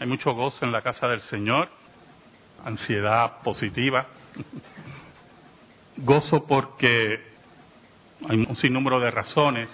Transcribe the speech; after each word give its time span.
Hay 0.00 0.06
mucho 0.06 0.32
gozo 0.32 0.64
en 0.64 0.72
la 0.72 0.80
casa 0.80 1.06
del 1.08 1.20
Señor, 1.20 1.68
ansiedad 2.64 3.42
positiva. 3.42 4.06
Gozo 5.98 6.46
porque 6.46 7.22
hay 8.26 8.36
un 8.38 8.56
sinnúmero 8.56 8.98
de 8.98 9.10
razones. 9.10 9.68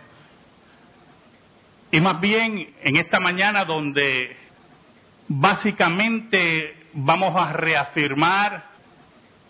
Y 1.93 2.01
más 2.01 2.21
bien 2.21 2.75
en 2.83 2.97
esta 2.97 3.21
mañana 3.21 3.65
donde 3.65 4.37
básicamente 5.29 6.89
vamos 6.95 7.41
a 7.41 7.53
reafirmar 7.53 8.65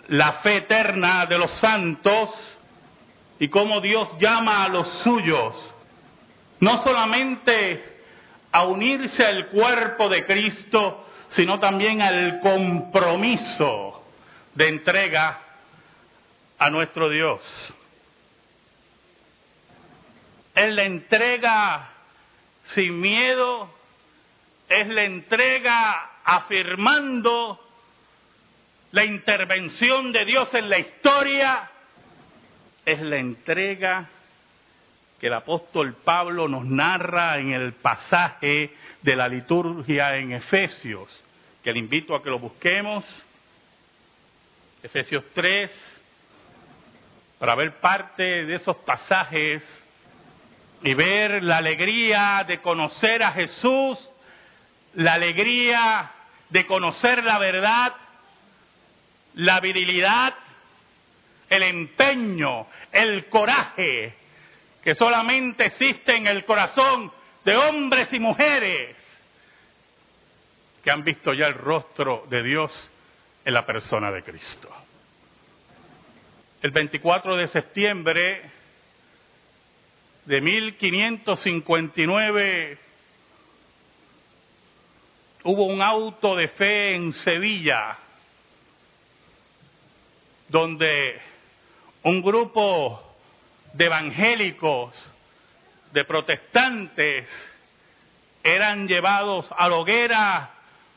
la 0.08 0.32
fe 0.43 0.58
eterna 0.58 1.24
de 1.24 1.38
los 1.38 1.52
santos 1.52 2.29
y 3.38 3.48
cómo 3.48 3.80
Dios 3.80 4.11
llama 4.20 4.64
a 4.64 4.68
los 4.68 4.86
suyos, 4.98 5.56
no 6.61 6.82
solamente 6.82 7.95
a 8.57 8.64
unirse 8.64 9.23
al 9.23 9.48
cuerpo 9.48 10.09
de 10.09 10.25
Cristo, 10.25 11.06
sino 11.29 11.59
también 11.59 12.01
al 12.01 12.41
compromiso 12.41 14.02
de 14.55 14.69
entrega 14.69 15.42
a 16.56 16.70
nuestro 16.70 17.10
Dios. 17.10 17.42
Es 20.55 20.73
la 20.73 20.84
entrega 20.84 21.91
sin 22.69 22.98
miedo, 22.98 23.69
es 24.70 24.88
la 24.88 25.04
entrega 25.04 26.12
afirmando 26.24 27.60
la 28.93 29.04
intervención 29.04 30.12
de 30.12 30.24
Dios 30.24 30.54
en 30.54 30.70
la 30.70 30.79
historia, 30.79 31.70
es 32.87 33.02
la 33.02 33.18
entrega 33.18 34.09
que 35.20 35.29
el 35.29 35.34
apóstol 35.34 35.95
Pablo 36.05 36.47
nos 36.48 36.65
narra 36.65 37.38
en 37.38 37.52
el 37.52 37.73
pasaje 37.74 38.74
de 39.02 39.16
la 39.16 39.29
liturgia 39.29 40.16
en 40.16 40.33
Efesios, 40.33 41.09
que 41.62 41.73
le 41.73 41.79
invito 41.79 42.15
a 42.15 42.23
que 42.23 42.30
lo 42.30 42.38
busquemos, 42.38 43.05
Efesios 44.82 45.24
3, 45.35 45.71
para 47.38 47.55
ver 47.55 47.80
parte 47.80 48.23
de 48.23 48.55
esos 48.55 48.77
pasajes 48.79 49.63
y 50.82 50.95
ver 50.95 51.43
la 51.43 51.59
alegría 51.59 52.45
de 52.46 52.60
conocer 52.60 53.23
a 53.23 53.33
Jesús, 53.33 54.10
la 54.95 55.15
alegría 55.15 56.10
de 56.51 56.66
conocer 56.66 57.24
la 57.24 57.38
verdad, 57.38 57.95
la 59.35 59.60
virilidad, 59.60 60.35
el 61.49 61.62
empeño, 61.62 62.66
el 62.93 63.27
coraje 63.27 64.15
que 64.87 64.94
solamente 64.94 65.66
existe 65.66 66.15
en 66.15 66.28
el 66.28 66.44
corazón 66.44 67.10
de 67.44 67.56
hombres 67.56 68.12
y 68.12 68.20
mujeres 68.20 68.97
que 70.81 70.93
han 70.93 71.03
visto 71.03 71.34
ya 71.34 71.48
el 71.48 71.54
rostro 71.54 72.25
de 72.31 72.44
Dios 72.44 72.88
en 73.44 73.53
la 73.53 73.66
persona 73.66 74.12
de 74.12 74.22
Cristo. 74.22 74.70
El 76.62 76.70
24 76.70 77.34
de 77.34 77.48
septiembre 77.48 78.43
de 80.25 80.41
1559 80.41 82.78
hubo 85.43 85.65
un 85.65 85.82
auto 85.82 86.37
de 86.37 86.47
fe 86.47 86.94
en 86.94 87.12
Sevilla 87.12 87.98
donde 90.48 91.21
un 92.04 92.22
grupo 92.22 93.06
de 93.77 93.84
evangélicos, 93.84 94.94
de 95.93 96.05
protestantes, 96.05 97.28
eran 98.43 98.88
llevados 98.88 99.47
a 99.56 99.69
la 99.69 99.77
hoguera 99.77 100.50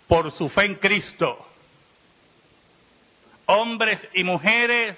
por 0.07 0.31
su 0.31 0.49
fe 0.49 0.65
en 0.65 0.75
Cristo. 0.75 1.45
Hombres 3.47 3.99
y 4.13 4.23
mujeres 4.23 4.97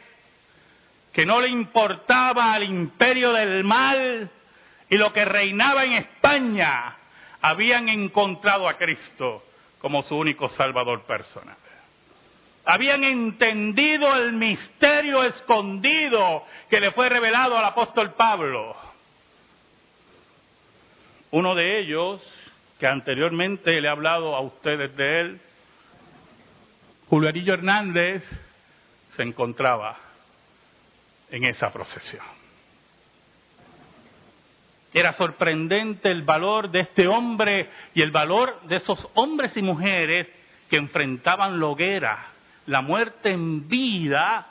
que 1.13 1.25
no 1.25 1.41
le 1.41 1.49
importaba 1.49 2.53
al 2.53 2.63
imperio 2.63 3.33
del 3.33 3.63
mal 3.63 4.29
y 4.89 4.97
lo 4.97 5.11
que 5.13 5.25
reinaba 5.25 5.83
en 5.85 5.93
España, 5.93 6.97
habían 7.41 7.89
encontrado 7.89 8.67
a 8.67 8.77
Cristo 8.77 9.43
como 9.79 10.03
su 10.03 10.15
único 10.15 10.47
Salvador 10.49 11.03
personal. 11.03 11.57
Habían 12.65 13.03
entendido 13.03 14.15
el 14.15 14.33
misterio 14.33 15.23
escondido 15.23 16.45
que 16.69 16.79
le 16.79 16.91
fue 16.91 17.09
revelado 17.09 17.57
al 17.57 17.65
apóstol 17.65 18.13
Pablo. 18.13 18.75
Uno 21.31 21.55
de 21.55 21.79
ellos, 21.79 22.21
que 22.79 22.87
anteriormente 22.87 23.79
le 23.79 23.87
he 23.87 23.91
hablado 23.91 24.35
a 24.35 24.41
ustedes 24.41 24.95
de 24.95 25.21
él, 25.21 25.41
Julio 27.09 27.53
Hernández, 27.53 28.23
se 29.15 29.23
encontraba 29.23 29.97
en 31.29 31.45
esa 31.45 31.71
procesión. 31.71 32.25
Era 34.93 35.13
sorprendente 35.13 36.11
el 36.11 36.23
valor 36.23 36.69
de 36.69 36.81
este 36.81 37.07
hombre 37.07 37.69
y 37.93 38.01
el 38.01 38.11
valor 38.11 38.61
de 38.63 38.75
esos 38.75 39.07
hombres 39.13 39.55
y 39.55 39.61
mujeres 39.61 40.27
que 40.69 40.77
enfrentaban 40.77 41.59
la 41.59 41.67
hoguera, 41.67 42.25
la 42.71 42.81
muerte 42.81 43.29
en 43.29 43.67
vida, 43.67 44.47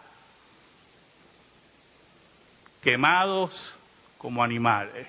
quemados 2.83 3.51
como 4.19 4.45
animales. 4.45 5.07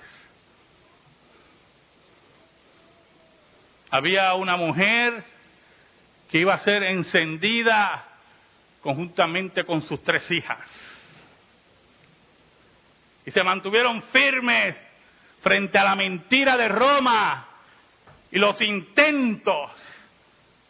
Había 3.90 4.34
una 4.36 4.56
mujer 4.56 5.26
que 6.30 6.38
iba 6.38 6.54
a 6.54 6.60
ser 6.60 6.84
encendida 6.84 8.02
conjuntamente 8.80 9.66
con 9.66 9.82
sus 9.82 10.02
tres 10.06 10.32
hijas. 10.32 10.66
Y 13.26 13.32
se 13.32 13.44
mantuvieron 13.44 14.04
firmes 14.04 14.78
frente 15.42 15.78
a 15.78 15.84
la 15.84 15.98
mentira 15.98 16.56
de 16.56 16.70
Roma 16.70 17.46
y 18.32 18.40
los 18.40 18.62
intentos 18.62 19.70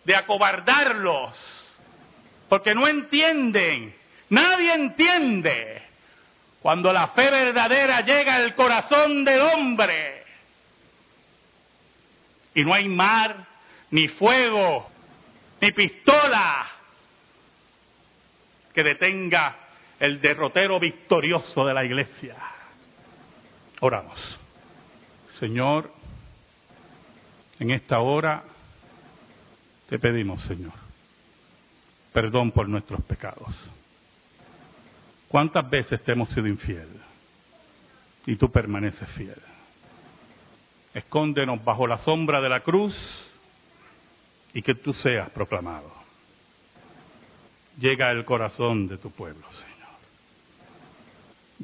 de 0.06 0.16
acobardarlos, 0.16 1.61
porque 2.52 2.76
no 2.76 2.86
entienden, 2.86 3.96
nadie 4.28 4.74
entiende 4.74 5.84
cuando 6.62 6.92
la 6.92 7.08
fe 7.08 7.32
verdadera 7.32 8.02
llega 8.02 8.36
al 8.36 8.56
corazón 8.56 9.24
del 9.24 9.40
hombre 9.40 10.26
y 12.54 12.66
no 12.66 12.74
hay 12.74 12.90
mar, 12.90 13.48
ni 13.92 14.10
fuego, 14.10 14.92
ni 15.62 15.72
pistola 15.72 16.68
que 18.74 18.84
detenga 18.84 19.56
el 19.98 20.20
derrotero 20.20 20.78
victorioso 20.78 21.64
de 21.64 21.74
la 21.74 21.86
iglesia. 21.86 22.36
Oramos. 23.80 24.20
Señor, 25.40 25.90
en 27.60 27.72
esta 27.72 28.00
hora 28.00 28.44
te 29.88 29.98
pedimos, 30.00 30.42
Señor, 30.42 30.91
perdón 32.14 32.52
por 32.52 32.68
nuestros 32.68 33.02
pecados. 33.04 33.50
¿Cuántas 35.28 35.70
veces 35.70 36.04
te 36.04 36.12
hemos 36.12 36.30
sido 36.30 36.48
infiel? 36.48 36.90
Y 38.26 38.36
tú 38.36 38.52
permaneces 38.52 39.10
fiel. 39.12 39.42
Escóndenos 40.94 41.64
bajo 41.64 41.88
la 41.88 41.98
sombra 41.98 42.42
de 42.42 42.50
la 42.50 42.60
cruz 42.60 42.96
y 44.54 44.62
que 44.62 44.76
tú 44.76 44.94
seas 44.94 45.30
proclamado. 45.30 45.92
Llega 47.80 48.12
el 48.12 48.26
corazón 48.26 48.88
de 48.88 48.98
tu 48.98 49.10
pueblo, 49.12 49.48
Señor. 49.54 49.70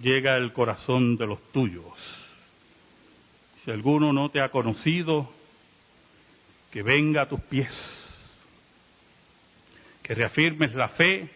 Llega 0.02 0.38
el 0.38 0.54
corazón 0.54 1.18
de 1.18 1.28
los 1.28 1.42
tuyos 1.52 1.94
si 3.68 3.72
alguno 3.72 4.14
no 4.14 4.30
te 4.30 4.40
ha 4.40 4.48
conocido, 4.48 5.30
que 6.72 6.84
venga 6.84 7.24
a 7.24 7.28
tus 7.28 7.42
pies, 7.42 7.70
que 10.08 10.16
reafirmes 10.16 10.74
la 10.74 10.88
fe 10.90 11.30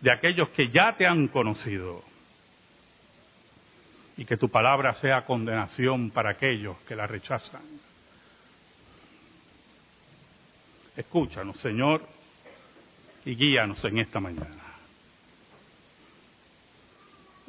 de 0.00 0.12
aquellos 0.12 0.50
que 0.50 0.68
ya 0.68 0.96
te 0.96 1.04
han 1.04 1.26
conocido 1.26 2.04
y 4.16 4.24
que 4.24 4.36
tu 4.36 4.48
palabra 4.48 4.94
sea 4.94 5.24
condenación 5.24 6.12
para 6.12 6.30
aquellos 6.30 6.78
que 6.86 6.94
la 6.94 7.08
rechazan. 7.08 7.62
Escúchanos, 10.96 11.58
Señor, 11.58 12.06
y 13.24 13.34
guíanos 13.34 13.82
en 13.84 13.98
esta 13.98 14.20
mañana. 14.20 14.62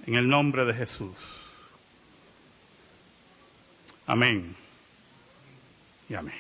En 0.07 0.15
el 0.15 0.27
nombre 0.27 0.65
de 0.65 0.73
Jesús. 0.73 1.15
Amén. 4.07 4.55
Y 6.09 6.15
amén. 6.15 6.33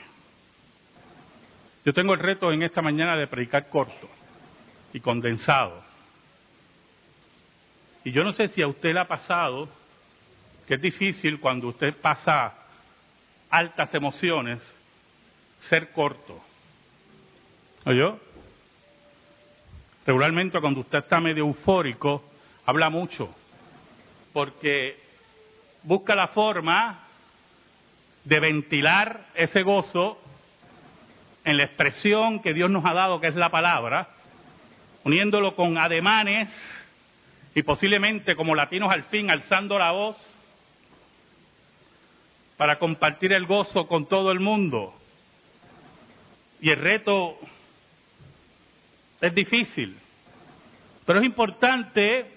Yo 1.85 1.93
tengo 1.93 2.15
el 2.15 2.19
reto 2.19 2.51
en 2.51 2.63
esta 2.63 2.81
mañana 2.81 3.15
de 3.15 3.27
predicar 3.27 3.69
corto 3.69 4.09
y 4.93 4.99
condensado. 4.99 5.83
Y 8.03 8.11
yo 8.11 8.23
no 8.23 8.33
sé 8.33 8.49
si 8.49 8.61
a 8.61 8.67
usted 8.67 8.93
le 8.93 8.99
ha 8.99 9.07
pasado 9.07 9.67
que 10.67 10.75
es 10.75 10.81
difícil 10.81 11.39
cuando 11.39 11.67
usted 11.69 11.95
pasa 11.95 12.53
altas 13.49 13.93
emociones 13.93 14.59
ser 15.69 15.91
corto. 15.91 16.41
¿Oyó? 17.85 18.19
Regularmente 20.05 20.59
cuando 20.59 20.81
usted 20.81 20.99
está 20.99 21.19
medio 21.19 21.45
eufórico, 21.45 22.23
habla 22.65 22.89
mucho, 22.89 23.33
porque 24.33 24.97
busca 25.83 26.15
la 26.15 26.27
forma 26.27 26.99
de 28.23 28.39
ventilar 28.39 29.27
ese 29.33 29.63
gozo 29.63 30.17
en 31.43 31.57
la 31.57 31.65
expresión 31.65 32.41
que 32.41 32.53
Dios 32.53 32.69
nos 32.69 32.85
ha 32.85 32.93
dado, 32.93 33.19
que 33.19 33.27
es 33.27 33.35
la 33.35 33.49
palabra, 33.49 34.09
uniéndolo 35.03 35.55
con 35.55 35.77
ademanes 35.77 36.49
y 37.55 37.61
posiblemente 37.63 38.35
como 38.35 38.55
latinos 38.55 38.91
al 38.91 39.03
fin 39.03 39.29
alzando 39.29 39.77
la 39.77 39.91
voz 39.91 40.17
para 42.57 42.79
compartir 42.79 43.33
el 43.33 43.45
gozo 43.45 43.87
con 43.87 44.07
todo 44.07 44.31
el 44.31 44.39
mundo. 44.39 44.93
Y 46.61 46.69
el 46.69 46.77
reto 46.77 47.37
es 49.19 49.35
difícil, 49.35 49.97
pero 51.05 51.19
es 51.19 51.25
importante 51.25 52.31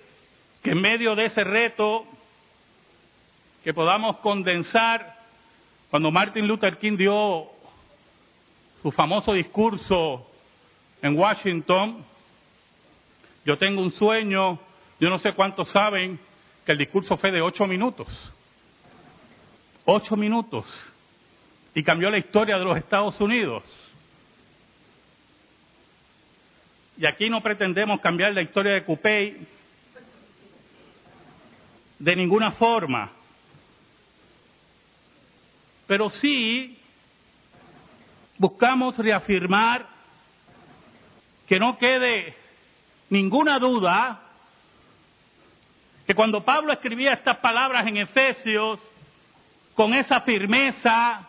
que 0.63 0.73
en 0.73 0.81
medio 0.81 1.15
de 1.15 1.27
ese 1.27 1.45
reto 1.45 2.07
que 3.63 3.73
podamos 3.73 4.19
condensar, 4.19 5.17
cuando 5.91 6.11
Martin 6.11 6.47
Luther 6.47 6.79
King 6.79 6.97
dio 6.97 7.47
su 8.83 8.91
famoso 8.91 9.33
discurso 9.33 10.29
en 11.03 11.17
Washington, 11.17 12.05
yo 13.47 13.57
tengo 13.57 13.81
un 13.81 13.93
sueño, 13.93 14.59
yo 14.99 15.09
no 15.09 15.19
sé 15.19 15.33
cuántos 15.33 15.69
saben 15.69 16.19
que 16.65 16.73
el 16.73 16.79
discurso 16.79 17.17
fue 17.17 17.31
de 17.31 17.41
ocho 17.41 17.65
minutos. 17.65 18.09
Ocho 19.85 20.17
minutos. 20.17 20.67
Y 21.73 21.85
cambió 21.85 22.11
la 22.11 22.19
historia 22.19 22.59
de 22.59 22.65
los 22.65 22.77
Estados 22.77 23.21
Unidos. 23.21 23.63
Y 26.99 27.07
aquí 27.07 27.31
no 27.31 27.41
pretendemos 27.41 28.01
cambiar 28.01 28.35
la 28.35 28.43
historia 28.43 28.73
de 28.73 28.85
Coupey 28.85 29.47
de 32.01 32.17
ninguna 32.17 32.51
forma. 32.51 33.13
Pero 35.87 36.11
sí 36.11 36.77
buscamos 38.39 38.99
reafirmar 38.99 39.87
que 41.47 41.61
no 41.61 41.79
quede 41.79 42.46
ninguna 43.11 43.59
duda 43.59 44.21
que 46.07 46.15
cuando 46.15 46.45
Pablo 46.45 46.73
escribía 46.73 47.15
estas 47.15 47.39
palabras 47.39 47.87
en 47.87 47.97
Efesios, 47.97 48.79
con 49.75 49.93
esa 49.93 50.21
firmeza, 50.21 51.29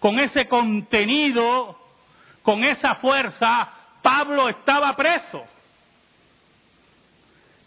con 0.00 0.18
ese 0.18 0.48
contenido, 0.48 1.78
con 2.42 2.64
esa 2.64 2.96
fuerza, 2.96 3.70
Pablo 4.02 4.48
estaba 4.48 4.96
preso. 4.96 5.44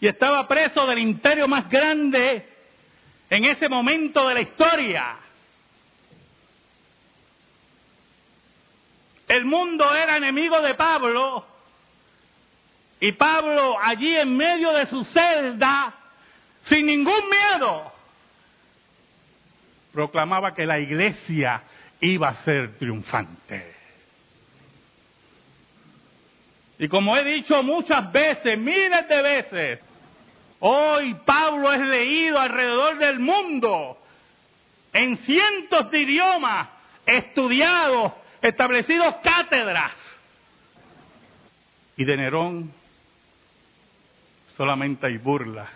Y 0.02 0.08
estaba 0.08 0.48
preso 0.48 0.86
del 0.86 1.00
imperio 1.00 1.48
más 1.48 1.70
grande 1.70 2.46
en 3.30 3.46
ese 3.46 3.70
momento 3.70 4.28
de 4.28 4.34
la 4.34 4.42
historia. 4.42 5.16
El 9.28 9.46
mundo 9.46 9.96
era 9.96 10.18
enemigo 10.18 10.60
de 10.60 10.76
Pablo 10.76 11.53
y 13.04 13.12
Pablo 13.12 13.76
allí 13.82 14.16
en 14.16 14.34
medio 14.38 14.72
de 14.72 14.86
su 14.86 15.04
celda, 15.04 15.94
sin 16.64 16.86
ningún 16.86 17.20
miedo, 17.30 17.92
proclamaba 19.92 20.54
que 20.54 20.66
la 20.66 20.80
iglesia 20.80 21.64
iba 22.00 22.30
a 22.30 22.44
ser 22.46 22.78
triunfante. 22.78 23.76
Y 26.80 26.88
como 26.88 27.18
he 27.18 27.26
dicho 27.26 27.62
muchas 27.62 28.10
veces, 28.10 28.58
miles 28.58 29.06
de 29.10 29.22
veces, 29.22 29.80
hoy 30.62 31.14
Pablo 31.26 31.74
es 31.74 31.82
leído 31.82 32.40
alrededor 32.40 33.00
del 33.00 33.20
mundo 33.20 33.98
en 34.94 35.18
cientos 35.26 35.92
de 35.92 36.00
idiomas, 36.00 36.70
estudiados, 37.06 38.14
establecidos 38.42 39.16
cátedras. 39.22 39.92
Y 41.98 42.06
de 42.06 42.16
Nerón 42.16 42.83
solamente 44.58 45.08
hay 45.08 45.18
burla. 45.18 45.68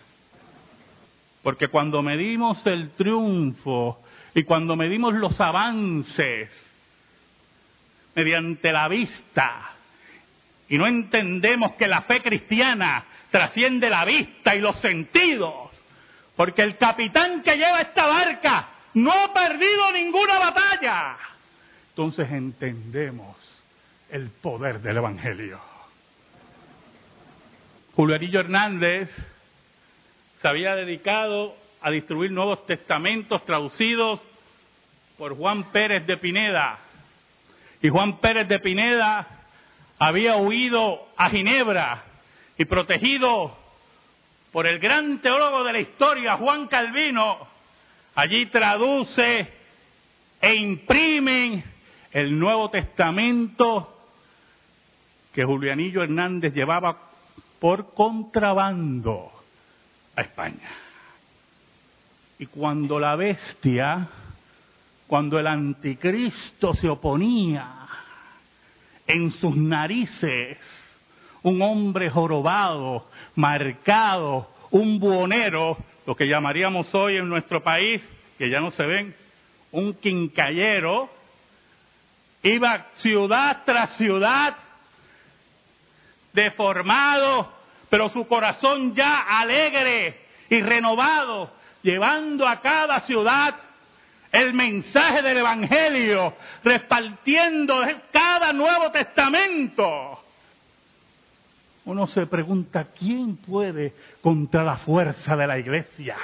Porque 1.43 1.67
cuando 1.69 2.01
medimos 2.01 2.65
el 2.65 2.91
triunfo 2.91 4.03
y 4.33 4.43
cuando 4.43 4.75
medimos 4.75 5.13
los 5.13 5.39
avances 5.39 6.49
mediante 8.15 8.71
la 8.71 8.87
vista 8.87 9.71
y 10.67 10.77
no 10.77 10.87
entendemos 10.87 11.73
que 11.73 11.87
la 11.87 12.01
fe 12.01 12.21
cristiana 12.21 13.05
trasciende 13.31 13.89
la 13.89 14.03
vista 14.03 14.55
y 14.55 14.61
los 14.61 14.79
sentidos, 14.79 15.69
porque 16.35 16.63
el 16.63 16.77
capitán 16.77 17.41
que 17.41 17.55
lleva 17.55 17.81
esta 17.81 18.07
barca 18.07 18.69
no 18.95 19.11
ha 19.11 19.33
perdido 19.33 19.91
ninguna 19.93 20.39
batalla, 20.39 21.17
entonces 21.89 22.29
entendemos 22.31 23.37
el 24.09 24.29
poder 24.29 24.81
del 24.81 24.97
Evangelio. 24.97 25.76
Julio 27.97 28.13
Arillo 28.13 28.41
Hernández 28.41 29.09
se 30.39 30.47
había 30.47 30.75
dedicado 30.75 31.55
a 31.81 31.89
distribuir 31.89 32.31
nuevos 32.31 32.63
testamentos 32.67 33.43
traducidos 33.43 34.21
por 35.17 35.35
Juan 35.35 35.71
Pérez 35.71 36.05
de 36.05 36.15
Pineda. 36.17 36.77
Y 37.81 37.89
Juan 37.89 38.19
Pérez 38.19 38.47
de 38.47 38.59
Pineda 38.59 39.25
había 39.97 40.35
huido 40.35 41.07
a 41.17 41.31
Ginebra 41.31 42.03
y 42.55 42.65
protegido 42.65 43.57
por 44.51 44.67
el 44.67 44.77
gran 44.77 45.17
teólogo 45.17 45.63
de 45.63 45.73
la 45.73 45.79
historia, 45.79 46.37
Juan 46.37 46.67
Calvino, 46.67 47.47
allí 48.13 48.45
traduce 48.45 49.51
e 50.39 50.53
imprimen 50.53 51.63
el 52.11 52.37
Nuevo 52.37 52.69
Testamento 52.69 53.91
que 55.33 55.43
Julianillo 55.43 56.03
Hernández 56.03 56.53
llevaba 56.53 57.06
por 57.59 57.93
contrabando 57.93 59.31
a 60.15 60.21
España. 60.21 60.69
Y 62.39 62.45
cuando 62.47 62.99
la 62.99 63.15
bestia, 63.15 64.07
cuando 65.07 65.39
el 65.39 65.47
anticristo 65.47 66.73
se 66.73 66.87
oponía, 66.87 67.87
en 69.07 69.31
sus 69.31 69.55
narices, 69.55 70.57
un 71.43 71.61
hombre 71.61 72.09
jorobado, 72.09 73.07
marcado, 73.35 74.49
un 74.71 74.99
buonero, 74.99 75.77
lo 76.05 76.15
que 76.15 76.27
llamaríamos 76.27 76.93
hoy 76.93 77.17
en 77.17 77.29
nuestro 77.29 77.63
país, 77.63 78.01
que 78.37 78.49
ya 78.49 78.59
no 78.59 78.69
se 78.71 78.85
ven, 78.85 79.15
un 79.71 79.93
quincallero, 79.93 81.09
iba 82.43 82.87
ciudad 82.97 83.63
tras 83.65 83.95
ciudad 83.95 84.57
deformado, 86.37 87.51
pero 87.89 88.09
su 88.09 88.27
corazón 88.27 88.93
ya 88.93 89.39
alegre 89.39 90.27
y 90.49 90.61
renovado, 90.61 91.51
llevando 91.81 92.47
a 92.47 92.61
cada 92.61 93.01
ciudad 93.01 93.55
el 94.31 94.53
mensaje 94.53 95.23
del 95.23 95.37
Evangelio, 95.37 96.35
repartiendo 96.63 97.81
cada 98.11 98.53
Nuevo 98.53 98.91
Testamento. 98.91 100.23
Uno 101.85 102.05
se 102.05 102.27
pregunta, 102.27 102.89
¿quién 102.97 103.37
puede 103.37 103.95
contra 104.21 104.63
la 104.63 104.77
fuerza 104.77 105.35
de 105.35 105.47
la 105.47 105.57
iglesia? 105.57 106.17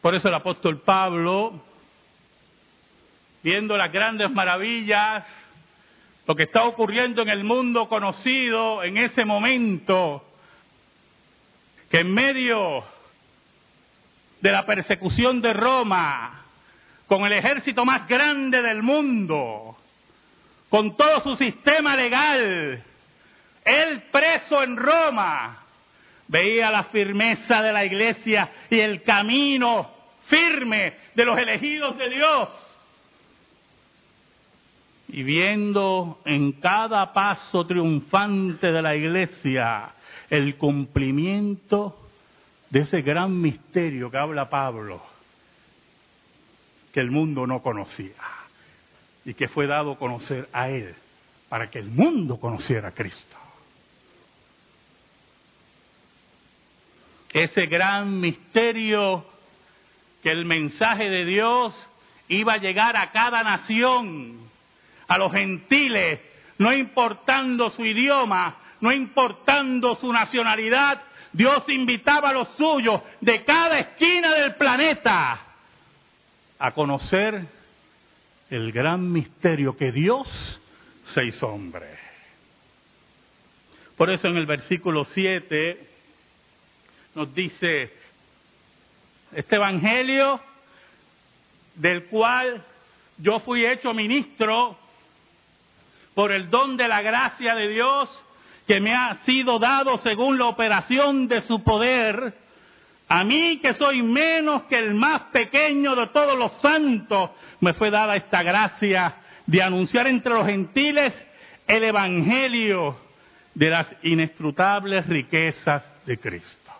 Por 0.00 0.14
eso 0.14 0.26
el 0.26 0.34
apóstol 0.34 0.80
Pablo, 0.80 1.62
viendo 3.44 3.76
las 3.76 3.92
grandes 3.92 4.30
maravillas 4.30 5.24
lo 6.28 6.36
que 6.36 6.42
está 6.42 6.64
ocurriendo 6.64 7.22
en 7.22 7.30
el 7.30 7.42
mundo 7.42 7.88
conocido 7.88 8.82
en 8.82 8.98
ese 8.98 9.24
momento, 9.24 10.22
que 11.90 12.00
en 12.00 12.12
medio 12.12 12.84
de 14.38 14.52
la 14.52 14.66
persecución 14.66 15.40
de 15.40 15.54
Roma, 15.54 16.44
con 17.06 17.24
el 17.24 17.32
ejército 17.32 17.82
más 17.86 18.06
grande 18.06 18.60
del 18.60 18.82
mundo, 18.82 19.78
con 20.68 20.98
todo 20.98 21.22
su 21.22 21.34
sistema 21.36 21.96
legal, 21.96 22.84
él 23.64 24.02
preso 24.12 24.62
en 24.62 24.76
Roma, 24.76 25.64
veía 26.26 26.70
la 26.70 26.84
firmeza 26.84 27.62
de 27.62 27.72
la 27.72 27.86
iglesia 27.86 28.50
y 28.68 28.78
el 28.78 29.02
camino 29.02 29.94
firme 30.26 30.92
de 31.14 31.24
los 31.24 31.38
elegidos 31.38 31.96
de 31.96 32.10
Dios 32.10 32.67
y 35.08 35.22
viendo 35.22 36.20
en 36.24 36.52
cada 36.52 37.12
paso 37.12 37.66
triunfante 37.66 38.70
de 38.70 38.82
la 38.82 38.94
iglesia 38.94 39.94
el 40.28 40.56
cumplimiento 40.56 41.98
de 42.68 42.80
ese 42.80 43.00
gran 43.00 43.40
misterio 43.40 44.10
que 44.10 44.18
habla 44.18 44.50
Pablo, 44.50 45.00
que 46.92 47.00
el 47.00 47.10
mundo 47.10 47.46
no 47.46 47.62
conocía 47.62 48.22
y 49.24 49.32
que 49.34 49.48
fue 49.48 49.66
dado 49.66 49.92
a 49.92 49.98
conocer 49.98 50.48
a 50.52 50.68
él 50.68 50.94
para 51.48 51.70
que 51.70 51.78
el 51.78 51.88
mundo 51.88 52.38
conociera 52.38 52.88
a 52.88 52.92
Cristo. 52.92 53.36
Ese 57.32 57.66
gran 57.66 58.20
misterio 58.20 59.24
que 60.22 60.30
el 60.30 60.44
mensaje 60.44 61.04
de 61.04 61.24
Dios 61.24 61.74
iba 62.28 62.54
a 62.54 62.58
llegar 62.58 62.96
a 62.96 63.10
cada 63.10 63.42
nación, 63.42 64.38
a 65.08 65.18
los 65.18 65.32
gentiles, 65.32 66.20
no 66.58 66.72
importando 66.72 67.70
su 67.70 67.84
idioma, 67.84 68.58
no 68.80 68.92
importando 68.92 69.96
su 69.96 70.12
nacionalidad, 70.12 71.02
Dios 71.32 71.64
invitaba 71.68 72.30
a 72.30 72.32
los 72.32 72.48
suyos 72.56 73.02
de 73.20 73.44
cada 73.44 73.78
esquina 73.78 74.34
del 74.34 74.54
planeta 74.54 75.40
a 76.58 76.72
conocer 76.72 77.46
el 78.50 78.72
gran 78.72 79.10
misterio 79.12 79.76
que 79.76 79.92
Dios 79.92 80.60
se 81.14 81.24
hizo 81.24 81.48
hombre. 81.48 81.86
Por 83.96 84.10
eso 84.10 84.28
en 84.28 84.36
el 84.36 84.46
versículo 84.46 85.04
7 85.04 85.88
nos 87.14 87.34
dice, 87.34 87.92
este 89.32 89.56
Evangelio 89.56 90.40
del 91.74 92.06
cual 92.06 92.64
yo 93.18 93.40
fui 93.40 93.66
hecho 93.66 93.92
ministro 93.92 94.78
por 96.18 96.32
el 96.32 96.50
don 96.50 96.76
de 96.76 96.88
la 96.88 97.00
gracia 97.00 97.54
de 97.54 97.68
Dios 97.68 98.10
que 98.66 98.80
me 98.80 98.92
ha 98.92 99.18
sido 99.24 99.60
dado 99.60 99.98
según 99.98 100.36
la 100.36 100.46
operación 100.46 101.28
de 101.28 101.42
su 101.42 101.62
poder, 101.62 102.34
a 103.08 103.22
mí 103.22 103.60
que 103.62 103.74
soy 103.74 104.02
menos 104.02 104.64
que 104.64 104.80
el 104.80 104.94
más 104.94 105.20
pequeño 105.30 105.94
de 105.94 106.08
todos 106.08 106.36
los 106.36 106.50
santos, 106.60 107.30
me 107.60 107.72
fue 107.72 107.92
dada 107.92 108.16
esta 108.16 108.42
gracia 108.42 109.14
de 109.46 109.62
anunciar 109.62 110.08
entre 110.08 110.34
los 110.34 110.44
gentiles 110.44 111.14
el 111.68 111.84
Evangelio 111.84 112.98
de 113.54 113.70
las 113.70 113.86
inescrutables 114.02 115.06
riquezas 115.06 115.84
de 116.04 116.18
Cristo. 116.18 116.72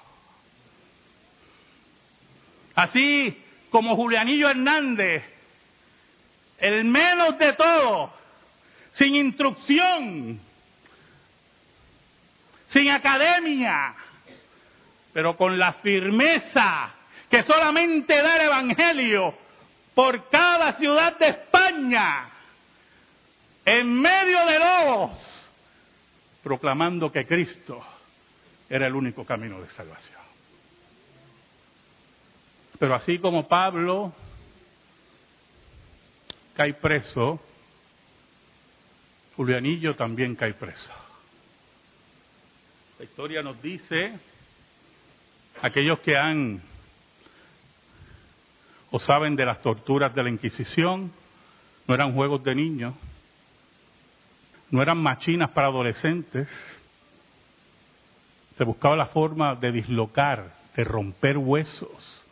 Así 2.74 3.40
como 3.70 3.94
Julianillo 3.94 4.48
Hernández, 4.48 5.22
el 6.58 6.84
menos 6.86 7.38
de 7.38 7.52
todos, 7.52 8.17
sin 8.98 9.14
instrucción, 9.14 10.40
sin 12.68 12.90
academia, 12.90 13.94
pero 15.12 15.36
con 15.36 15.56
la 15.56 15.74
firmeza 15.74 16.94
que 17.30 17.44
solamente 17.44 18.20
da 18.20 18.36
el 18.36 18.42
Evangelio 18.46 19.34
por 19.94 20.28
cada 20.28 20.72
ciudad 20.74 21.16
de 21.16 21.28
España, 21.28 22.28
en 23.64 23.92
medio 24.00 24.44
de 24.46 24.58
lobos, 24.58 25.50
proclamando 26.42 27.12
que 27.12 27.26
Cristo 27.26 27.80
era 28.68 28.86
el 28.88 28.94
único 28.94 29.24
camino 29.24 29.60
de 29.60 29.68
salvación. 29.70 30.18
Pero 32.78 32.94
así 32.94 33.18
como 33.18 33.46
Pablo 33.46 34.12
cae 36.54 36.74
preso, 36.74 37.40
Julianillo 39.38 39.94
también 39.94 40.34
cae 40.34 40.52
preso. 40.52 40.90
La 42.98 43.04
historia 43.04 43.40
nos 43.40 43.62
dice, 43.62 44.18
aquellos 45.62 46.00
que 46.00 46.16
han 46.16 46.60
o 48.90 48.98
saben 48.98 49.36
de 49.36 49.46
las 49.46 49.62
torturas 49.62 50.12
de 50.12 50.24
la 50.24 50.28
Inquisición, 50.28 51.12
no 51.86 51.94
eran 51.94 52.14
juegos 52.14 52.42
de 52.42 52.52
niños, 52.56 52.94
no 54.72 54.82
eran 54.82 54.98
machinas 54.98 55.50
para 55.50 55.68
adolescentes, 55.68 56.48
se 58.56 58.64
buscaba 58.64 58.96
la 58.96 59.06
forma 59.06 59.54
de 59.54 59.70
dislocar, 59.70 60.52
de 60.74 60.82
romper 60.82 61.38
huesos, 61.38 62.24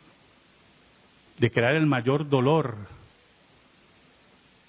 de 1.37 1.49
crear 1.51 1.75
el 1.75 1.85
mayor 1.85 2.27
dolor 2.27 2.75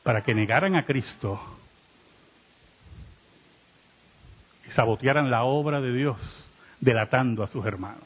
para 0.05 0.23
que 0.23 0.35
negaran 0.35 0.77
a 0.77 0.87
Cristo 0.87 1.58
sabotearan 4.71 5.31
la 5.31 5.45
obra 5.45 5.81
de 5.81 5.93
Dios, 5.93 6.19
delatando 6.81 7.43
a 7.43 7.49
sus 7.49 7.65
hermanos. 7.65 8.03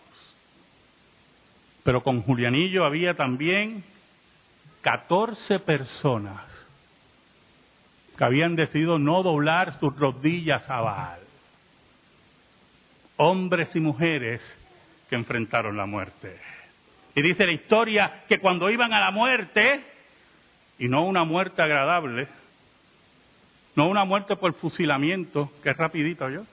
Pero 1.83 2.03
con 2.03 2.23
Julianillo 2.23 2.85
había 2.85 3.15
también 3.15 3.85
14 4.83 5.59
personas 5.61 6.43
que 8.17 8.25
habían 8.25 8.55
decidido 8.55 8.99
no 8.99 9.23
doblar 9.23 9.79
sus 9.79 9.97
rodillas 9.99 10.69
a 10.69 10.81
Baal. 10.81 11.21
Hombres 13.17 13.75
y 13.75 13.81
mujeres 13.81 14.43
que 15.09 15.17
enfrentaron 15.17 15.77
la 15.77 15.87
muerte. 15.87 16.39
Y 17.15 17.23
dice 17.23 17.47
la 17.47 17.53
historia 17.53 18.25
que 18.29 18.39
cuando 18.39 18.71
iban 18.71 18.93
a 18.93 19.01
la 19.01 19.11
muerte, 19.11 19.85
y 20.79 20.89
no 20.89 21.05
una 21.05 21.25
muerte 21.25 21.63
agradable, 21.63 22.29
no 23.75 23.89
una 23.89 24.05
muerte 24.05 24.37
por 24.37 24.55
fusilamiento, 24.55 25.53
que 25.63 25.71
es 25.71 25.77
rapidito 25.77 26.29
yo, 26.29 26.45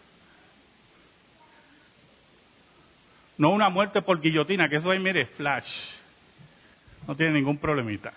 no 3.39 3.51
una 3.51 3.69
muerte 3.69 4.01
por 4.01 4.19
guillotina, 4.19 4.67
que 4.67 4.75
eso 4.75 4.91
ahí, 4.91 4.99
mire, 4.99 5.25
flash, 5.25 5.71
no 7.07 7.15
tiene 7.15 7.31
ningún 7.31 7.57
problemita. 7.57 8.11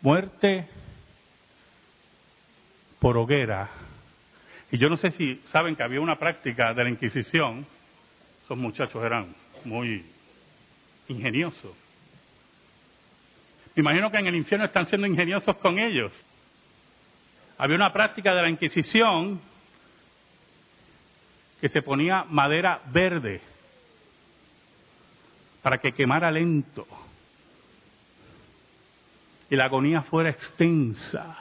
Muerte 0.00 0.66
por 2.98 3.18
hoguera. 3.18 3.68
Y 4.72 4.78
yo 4.78 4.88
no 4.88 4.96
sé 4.96 5.10
si 5.10 5.36
saben 5.52 5.76
que 5.76 5.82
había 5.82 6.00
una 6.00 6.18
práctica 6.18 6.72
de 6.72 6.84
la 6.84 6.88
Inquisición, 6.88 7.66
esos 8.42 8.56
muchachos 8.56 9.04
eran 9.04 9.34
muy 9.66 10.06
ingenioso. 11.08 11.76
Me 13.74 13.82
imagino 13.82 14.10
que 14.10 14.16
en 14.16 14.28
el 14.28 14.34
infierno 14.34 14.64
están 14.64 14.88
siendo 14.88 15.06
ingeniosos 15.06 15.56
con 15.58 15.78
ellos. 15.78 16.10
Había 17.58 17.76
una 17.76 17.92
práctica 17.92 18.34
de 18.34 18.42
la 18.42 18.48
Inquisición 18.48 19.42
que 21.60 21.68
se 21.68 21.82
ponía 21.82 22.24
madera 22.24 22.80
verde 22.92 23.40
para 25.62 25.78
que 25.78 25.92
quemara 25.92 26.30
lento 26.30 26.86
y 29.50 29.56
la 29.56 29.64
agonía 29.64 30.02
fuera 30.02 30.30
extensa 30.30 31.36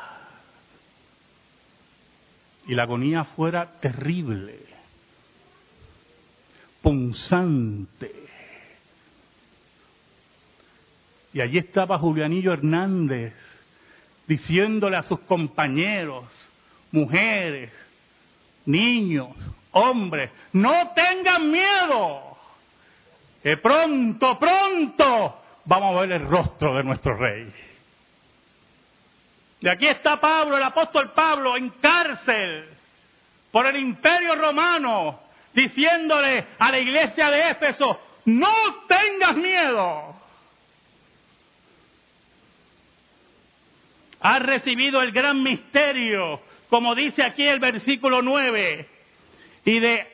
y 2.67 2.73
la 2.73 2.83
agonía 2.83 3.23
fuera 3.23 3.79
terrible 3.79 4.77
punzante. 6.81 8.13
Y 11.33 11.41
allí 11.41 11.57
estaba 11.57 11.99
Julianillo 11.99 12.53
Hernández 12.53 13.33
diciéndole 14.25 14.95
a 14.95 15.03
sus 15.03 15.19
compañeros, 15.21 16.25
mujeres, 16.91 17.71
niños, 18.65 19.29
hombres, 19.71 20.31
no 20.53 20.91
tengan 20.93 21.51
miedo, 21.51 22.37
que 23.43 23.57
pronto, 23.57 24.39
pronto 24.39 25.41
vamos 25.65 25.97
a 25.97 26.01
ver 26.01 26.11
el 26.13 26.27
rostro 26.27 26.75
de 26.75 26.83
nuestro 26.83 27.13
rey. 27.15 27.53
Y 29.59 29.67
aquí 29.67 29.87
está 29.87 30.19
Pablo, 30.19 30.57
el 30.57 30.63
apóstol 30.63 31.11
Pablo, 31.13 31.57
en 31.57 31.69
cárcel 31.81 32.69
por 33.51 33.65
el 33.65 33.77
imperio 33.77 34.35
romano, 34.35 35.19
diciéndole 35.53 36.45
a 36.59 36.71
la 36.71 36.79
iglesia 36.79 37.31
de 37.31 37.49
Éfeso, 37.51 37.99
no 38.25 38.53
tengas 38.87 39.35
miedo. 39.35 40.15
Has 44.19 44.41
recibido 44.41 45.01
el 45.01 45.11
gran 45.11 45.41
misterio, 45.41 46.41
como 46.69 46.93
dice 46.95 47.23
aquí 47.23 47.47
el 47.47 47.59
versículo 47.59 48.21
9, 48.21 48.87
y 49.67 49.79
de, 49.79 50.07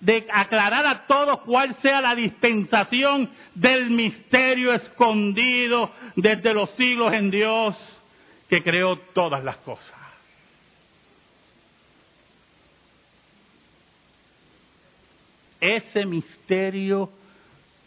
de 0.00 0.26
aclarar 0.32 0.86
a 0.86 1.06
todos 1.06 1.40
cuál 1.40 1.76
sea 1.82 2.00
la 2.00 2.14
dispensación 2.14 3.30
del 3.54 3.90
misterio 3.90 4.72
escondido 4.72 5.92
desde 6.16 6.54
los 6.54 6.70
siglos 6.70 7.12
en 7.12 7.30
Dios 7.30 7.76
que 8.48 8.62
creó 8.62 8.96
todas 9.14 9.44
las 9.44 9.58
cosas. 9.58 9.92
ese 15.60 16.04
misterio 16.04 17.10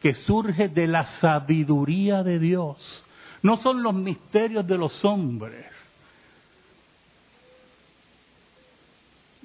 que 0.02 0.14
surge 0.14 0.68
de 0.68 0.88
la 0.88 1.06
sabiduría 1.20 2.24
de 2.24 2.40
Dios. 2.40 3.06
No 3.44 3.58
son 3.58 3.84
los 3.84 3.94
misterios 3.94 4.66
de 4.66 4.78
los 4.80 5.06
hombres, 5.06 5.68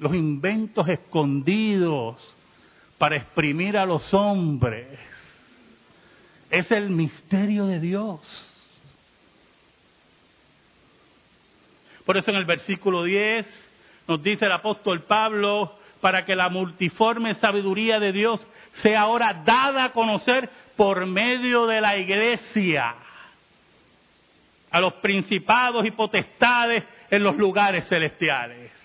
los 0.02 0.14
inventos 0.14 0.88
escondidos 0.88 2.16
para 2.99 3.16
exprimir 3.16 3.78
a 3.78 3.87
los 3.87 4.12
hombres. 4.12 4.99
Es 6.50 6.71
el 6.73 6.90
misterio 6.90 7.66
de 7.66 7.78
Dios. 7.78 8.21
Por 12.04 12.16
eso 12.16 12.32
en 12.32 12.37
el 12.37 12.44
versículo 12.44 13.04
10 13.04 13.47
nos 14.09 14.21
dice 14.21 14.44
el 14.47 14.52
apóstol 14.52 15.04
Pablo, 15.04 15.78
para 16.00 16.25
que 16.25 16.35
la 16.35 16.49
multiforme 16.49 17.35
sabiduría 17.35 18.00
de 18.00 18.11
Dios 18.11 18.44
sea 18.73 19.02
ahora 19.02 19.42
dada 19.44 19.85
a 19.85 19.92
conocer 19.92 20.50
por 20.75 21.06
medio 21.06 21.66
de 21.66 21.80
la 21.80 21.97
iglesia 21.97 22.97
a 24.68 24.80
los 24.80 24.94
principados 24.94 25.87
y 25.87 25.92
potestades 25.92 26.82
en 27.09 27.23
los 27.23 27.37
lugares 27.37 27.87
celestiales. 27.87 28.82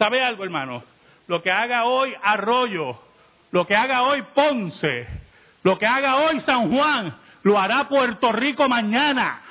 ¿Sabe 0.00 0.24
algo, 0.24 0.44
hermano? 0.44 0.82
Lo 1.26 1.42
que 1.42 1.50
haga 1.50 1.84
hoy 1.84 2.16
Arroyo, 2.22 2.98
lo 3.50 3.66
que 3.66 3.76
haga 3.76 4.04
hoy 4.04 4.22
Ponce, 4.34 5.06
lo 5.62 5.78
que 5.78 5.84
haga 5.84 6.16
hoy 6.16 6.40
San 6.40 6.74
Juan, 6.74 7.14
lo 7.42 7.58
hará 7.58 7.86
Puerto 7.86 8.32
Rico 8.32 8.66
mañana. 8.66 9.42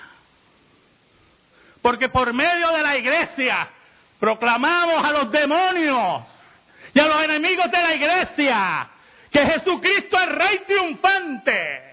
Porque 1.84 2.10
por 2.10 2.34
medio 2.34 2.72
de 2.72 2.82
la 2.82 2.98
iglesia 2.98 3.70
proclamamos 4.20 5.06
a 5.06 5.12
los 5.12 5.32
demonios 5.32 6.24
y 6.96 7.00
a 7.00 7.06
los 7.06 7.24
enemigos 7.26 7.70
de 7.70 7.82
la 7.84 7.94
iglesia 7.94 8.90
que 9.30 9.46
Jesucristo 9.46 10.20
es 10.20 10.30
Rey 10.30 10.64
triunfante 10.66 11.90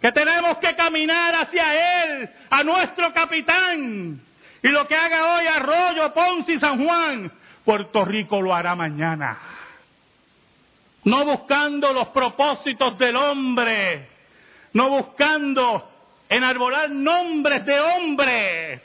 que 0.00 0.12
tenemos 0.12 0.58
que 0.58 0.76
caminar 0.76 1.34
hacia 1.34 2.04
Él, 2.04 2.30
a 2.50 2.62
nuestro 2.62 3.12
capitán. 3.12 4.20
Y 4.66 4.68
lo 4.70 4.88
que 4.88 4.96
haga 4.96 5.36
hoy 5.36 5.46
Arroyo, 5.46 6.12
Ponce 6.12 6.54
y 6.54 6.58
San 6.58 6.84
Juan, 6.84 7.30
Puerto 7.64 8.04
Rico 8.04 8.42
lo 8.42 8.52
hará 8.52 8.74
mañana. 8.74 9.38
No 11.04 11.24
buscando 11.24 11.92
los 11.92 12.08
propósitos 12.08 12.98
del 12.98 13.14
hombre, 13.14 14.08
no 14.72 14.90
buscando 14.90 15.88
enarbolar 16.28 16.90
nombres 16.90 17.64
de 17.64 17.78
hombres, 17.78 18.82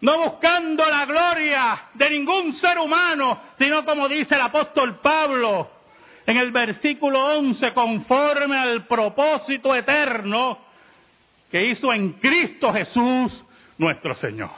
no 0.00 0.18
buscando 0.18 0.88
la 0.88 1.06
gloria 1.06 1.88
de 1.94 2.10
ningún 2.10 2.52
ser 2.52 2.78
humano, 2.78 3.36
sino 3.58 3.84
como 3.84 4.08
dice 4.08 4.36
el 4.36 4.42
apóstol 4.42 5.00
Pablo, 5.00 5.72
en 6.24 6.36
el 6.36 6.52
versículo 6.52 7.34
11, 7.36 7.74
conforme 7.74 8.56
al 8.56 8.86
propósito 8.86 9.74
eterno 9.74 10.56
que 11.50 11.66
hizo 11.66 11.92
en 11.92 12.12
Cristo 12.12 12.72
Jesús 12.72 13.44
nuestro 13.80 14.14
Señor. 14.14 14.50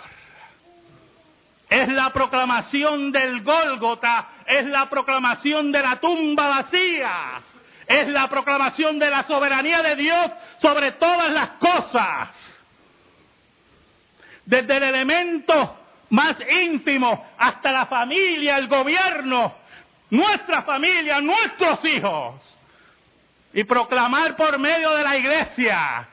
Es 1.70 1.88
la 1.88 2.10
proclamación 2.10 3.12
del 3.12 3.42
Gólgota, 3.42 4.28
es 4.44 4.66
la 4.66 4.90
proclamación 4.90 5.70
de 5.72 5.80
la 5.80 5.96
tumba 5.96 6.48
vacía, 6.48 7.40
es 7.86 8.08
la 8.08 8.28
proclamación 8.28 8.98
de 8.98 9.08
la 9.08 9.22
soberanía 9.22 9.80
de 9.80 9.96
Dios 9.96 10.30
sobre 10.60 10.92
todas 10.92 11.30
las 11.30 11.50
cosas. 11.50 12.30
Desde 14.44 14.76
el 14.76 14.82
elemento 14.82 15.78
más 16.10 16.36
ínfimo 16.64 17.30
hasta 17.38 17.70
la 17.70 17.86
familia, 17.86 18.58
el 18.58 18.66
gobierno, 18.66 19.54
nuestra 20.10 20.62
familia, 20.62 21.20
nuestros 21.20 21.78
hijos, 21.84 22.42
y 23.54 23.62
proclamar 23.62 24.34
por 24.34 24.58
medio 24.58 24.90
de 24.96 25.04
la 25.04 25.16
iglesia 25.16 26.08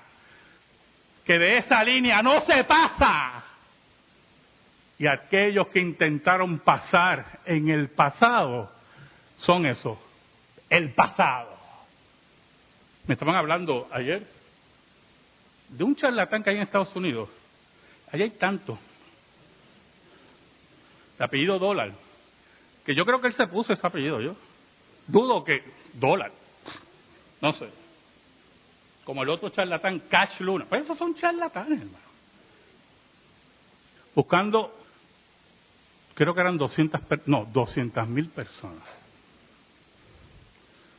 que 1.30 1.38
de 1.38 1.58
esa 1.60 1.84
línea 1.84 2.24
no 2.24 2.44
se 2.44 2.64
pasa. 2.64 3.44
Y 4.98 5.06
aquellos 5.06 5.68
que 5.68 5.78
intentaron 5.78 6.58
pasar 6.58 7.42
en 7.46 7.70
el 7.70 7.90
pasado 7.90 8.72
son 9.38 9.68
esos, 9.68 10.00
el 10.72 10.92
pasado. 10.96 11.56
Me 13.06 13.14
estaban 13.14 13.36
hablando 13.36 13.88
ayer 13.92 14.26
de 15.68 15.84
un 15.84 15.96
charlatán 15.96 16.42
que 16.42 16.50
hay 16.50 16.56
en 16.56 16.64
Estados 16.64 16.96
Unidos. 16.96 17.30
Allí 18.12 18.24
hay 18.24 18.32
tanto. 18.32 18.80
De 21.20 21.26
apellido 21.26 21.60
dólar 21.60 21.92
que 22.84 22.96
yo 22.96 23.06
creo 23.06 23.22
que 23.22 23.28
él 23.28 23.36
se 23.36 23.46
puso 23.46 23.72
ese 23.72 23.86
apellido, 23.86 24.20
yo. 24.20 24.36
Dudo 25.06 25.44
que 25.44 25.62
dólar. 25.94 26.32
No 27.40 27.54
sé. 27.54 27.70
Como 29.10 29.24
el 29.24 29.30
otro 29.30 29.50
charlatán, 29.50 30.02
Cash 30.02 30.40
Luna. 30.40 30.68
Pues 30.70 30.84
esos 30.84 30.96
son 30.96 31.16
charlatanes, 31.16 31.80
hermano. 31.82 32.06
Buscando, 34.14 34.72
creo 36.14 36.36
que 36.36 36.42
eran 36.42 36.60
200, 36.60 37.02
no, 37.26 37.46
200 37.46 38.08
mil 38.08 38.30
personas 38.30 38.88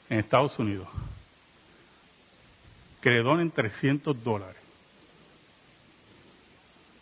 en 0.09 0.19
Estados 0.19 0.59
Unidos 0.59 0.89
que 3.01 3.11
le 3.11 3.23
donen 3.23 3.53
300 3.53 4.25
dólares. 4.25 4.61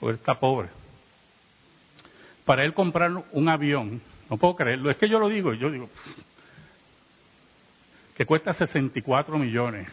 Porque 0.00 0.16
está 0.16 0.38
pobre. 0.38 0.68
Para 2.44 2.64
él 2.64 2.74
comprar 2.74 3.12
un 3.32 3.48
avión 3.48 4.02
no 4.28 4.36
puedo 4.36 4.56
creerlo. 4.56 4.90
Es 4.90 4.98
que 4.98 5.08
yo 5.08 5.18
lo 5.18 5.30
digo, 5.30 5.54
yo 5.54 5.70
digo, 5.70 5.88
que 8.14 8.26
cuesta 8.26 8.52
64 8.52 9.38
millones 9.38 9.88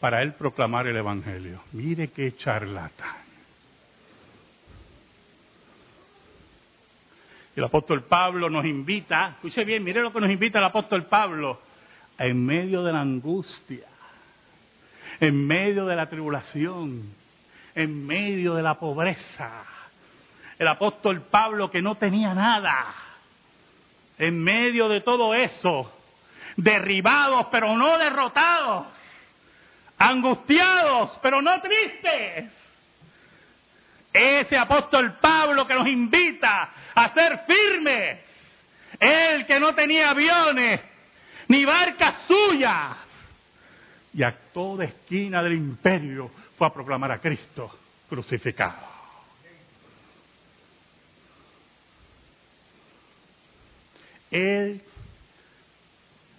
para 0.00 0.22
él 0.22 0.34
proclamar 0.34 0.86
el 0.86 0.96
Evangelio. 0.96 1.62
Mire 1.72 2.08
qué 2.08 2.36
charlatán. 2.36 3.26
El 7.54 7.64
apóstol 7.64 8.04
Pablo 8.04 8.50
nos 8.50 8.66
invita, 8.66 9.30
escuche 9.36 9.64
bien, 9.64 9.82
mire 9.82 10.02
lo 10.02 10.12
que 10.12 10.20
nos 10.20 10.30
invita 10.30 10.58
el 10.58 10.64
apóstol 10.66 11.06
Pablo, 11.06 11.62
en 12.18 12.44
medio 12.44 12.82
de 12.82 12.92
la 12.92 13.00
angustia, 13.00 13.86
en 15.20 15.46
medio 15.46 15.86
de 15.86 15.96
la 15.96 16.06
tribulación, 16.06 17.14
en 17.74 18.06
medio 18.06 18.54
de 18.54 18.62
la 18.62 18.74
pobreza, 18.78 19.64
el 20.58 20.68
apóstol 20.68 21.22
Pablo 21.22 21.70
que 21.70 21.82
no 21.82 21.96
tenía 21.96 22.34
nada. 22.34 22.94
En 24.18 24.42
medio 24.42 24.88
de 24.88 25.02
todo 25.02 25.34
eso, 25.34 25.92
derribados 26.56 27.48
pero 27.50 27.76
no 27.76 27.98
derrotados, 27.98 28.86
angustiados 29.98 31.18
pero 31.22 31.42
no 31.42 31.60
tristes. 31.60 32.52
Ese 34.12 34.56
apóstol 34.56 35.18
Pablo 35.20 35.66
que 35.66 35.74
nos 35.74 35.86
invita 35.86 36.70
a 36.94 37.12
ser 37.12 37.40
firmes. 37.46 38.18
Él 38.98 39.46
que 39.46 39.60
no 39.60 39.74
tenía 39.74 40.10
aviones 40.10 40.80
ni 41.48 41.64
barcas 41.64 42.14
suyas. 42.26 42.96
Y 44.14 44.22
a 44.22 44.34
toda 44.54 44.84
esquina 44.84 45.42
del 45.42 45.52
imperio 45.52 46.30
fue 46.56 46.66
a 46.66 46.72
proclamar 46.72 47.12
a 47.12 47.20
Cristo 47.20 47.78
crucificado. 48.08 48.96
Él 54.30 54.82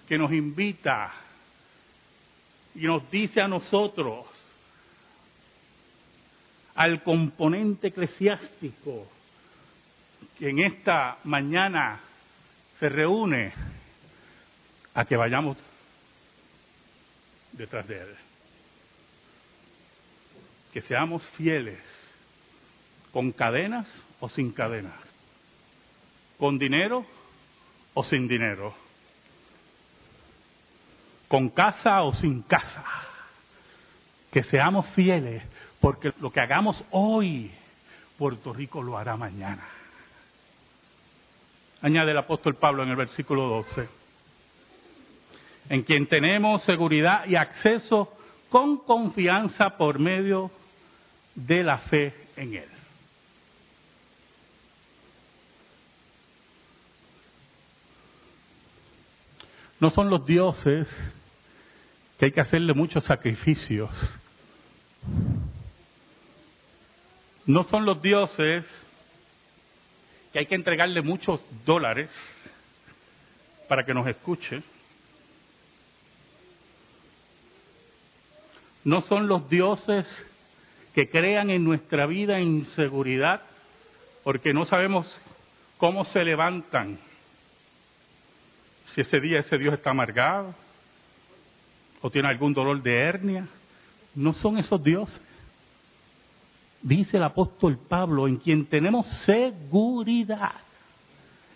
que 0.07 0.17
nos 0.17 0.31
invita 0.31 1.11
y 2.77 2.85
nos 2.85 3.09
dice 3.09 3.41
a 3.41 3.47
nosotros, 3.47 4.27
al 6.75 7.01
componente 7.01 7.87
eclesiástico 7.87 9.07
que 10.37 10.49
en 10.49 10.59
esta 10.59 11.17
mañana 11.23 11.99
se 12.79 12.87
reúne, 12.87 13.51
a 14.93 15.05
que 15.05 15.15
vayamos 15.15 15.57
detrás 17.51 17.87
de 17.87 17.99
Él. 17.99 18.15
Que 20.71 20.83
seamos 20.83 21.27
fieles, 21.29 21.79
con 23.11 23.31
cadenas 23.31 23.87
o 24.19 24.29
sin 24.29 24.51
cadenas, 24.51 24.99
con 26.37 26.59
dinero 26.59 27.07
o 27.95 28.03
sin 28.03 28.27
dinero, 28.27 28.75
con 31.27 31.49
casa 31.49 32.03
o 32.03 32.13
sin 32.13 32.41
casa. 32.43 32.83
Que 34.31 34.43
seamos 34.43 34.87
fieles, 34.89 35.43
porque 35.79 36.13
lo 36.19 36.31
que 36.31 36.39
hagamos 36.39 36.83
hoy, 36.91 37.51
Puerto 38.17 38.53
Rico 38.53 38.81
lo 38.81 38.97
hará 38.97 39.15
mañana. 39.15 39.63
Añade 41.81 42.11
el 42.11 42.17
apóstol 42.17 42.55
Pablo 42.55 42.83
en 42.83 42.89
el 42.89 42.95
versículo 42.95 43.47
12, 43.47 43.87
en 45.69 45.83
quien 45.83 46.07
tenemos 46.07 46.63
seguridad 46.63 47.25
y 47.27 47.35
acceso 47.35 48.13
con 48.49 48.77
confianza 48.77 49.77
por 49.77 49.99
medio 49.99 50.51
de 51.35 51.63
la 51.63 51.77
fe 51.77 52.13
en 52.35 52.55
Él. 52.55 52.69
No 59.79 59.91
son 59.91 60.09
los 60.09 60.25
dioses 60.25 60.87
que 62.17 62.25
hay 62.25 62.31
que 62.31 62.41
hacerle 62.41 62.73
muchos 62.73 63.03
sacrificios. 63.03 63.91
No 67.45 67.63
son 67.65 67.85
los 67.85 68.01
dioses 68.01 68.65
que 70.33 70.39
hay 70.39 70.45
que 70.47 70.55
entregarle 70.55 71.01
muchos 71.01 71.39
dólares 71.65 72.09
para 73.69 73.85
que 73.85 73.93
nos 73.93 74.07
escuche. 74.07 74.61
No 78.83 79.01
son 79.01 79.27
los 79.27 79.49
dioses 79.49 80.05
que 80.93 81.09
crean 81.09 81.49
en 81.51 81.63
nuestra 81.63 82.07
vida 82.07 82.39
inseguridad 82.39 83.41
porque 84.23 84.53
no 84.53 84.65
sabemos 84.65 85.07
cómo 85.77 86.03
se 86.05 86.23
levantan. 86.23 86.97
Si 88.93 89.01
ese 89.01 89.19
día 89.19 89.39
ese 89.39 89.57
Dios 89.57 89.75
está 89.75 89.91
amargado 89.91 90.55
o 92.01 92.09
tiene 92.09 92.27
algún 92.27 92.53
dolor 92.53 92.81
de 92.81 92.95
hernia, 92.95 93.47
no 94.15 94.33
son 94.33 94.57
esos 94.57 94.83
dioses. 94.83 95.21
Dice 96.81 97.17
el 97.17 97.23
apóstol 97.23 97.77
Pablo, 97.77 98.27
en 98.27 98.37
quien 98.37 98.65
tenemos 98.65 99.07
seguridad 99.25 100.53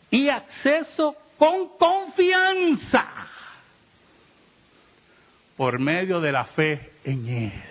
y 0.09 0.29
acceso 0.29 1.15
con 1.37 1.69
confianza 1.77 3.07
por 5.55 5.79
medio 5.79 6.19
de 6.19 6.31
la 6.31 6.45
fe 6.45 6.93
en 7.03 7.27
Él. 7.27 7.63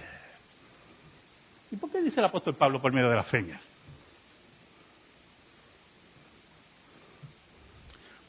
¿Y 1.73 1.77
por 1.77 1.91
qué 1.91 2.03
dice 2.03 2.21
el 2.21 2.27
apóstol 2.27 2.55
Pablo 2.55 2.81
por 2.81 2.93
medio 2.93 3.11
de 3.11 3.17
la 3.17 3.25
fe 3.25 3.39
en 3.39 3.51
Él? 3.51 3.59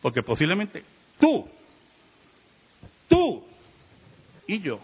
Porque 0.01 0.23
posiblemente 0.23 0.83
tú, 1.19 1.47
tú 3.07 3.40
y 4.51 4.59
yo, 4.59 4.79